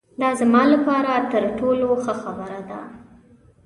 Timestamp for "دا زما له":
0.21-0.77